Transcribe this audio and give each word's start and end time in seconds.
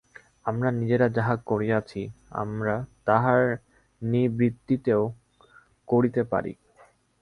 আমরা 0.45 0.69
নিজেরা 0.71 1.07
যাহা 1.09 1.35
করিয়াছি, 1.45 2.01
আমরা 2.33 2.75
তাহার 3.05 3.43
নিবৃত্তিও 4.01 5.01
করিতে 5.87 6.21
পারি। 6.23 6.53